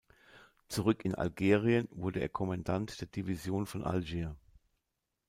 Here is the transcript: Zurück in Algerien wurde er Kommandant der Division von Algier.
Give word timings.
Zurück 0.67 1.05
in 1.05 1.13
Algerien 1.13 1.87
wurde 1.91 2.21
er 2.21 2.29
Kommandant 2.29 3.01
der 3.01 3.07
Division 3.07 3.67
von 3.67 3.83
Algier. 3.83 4.35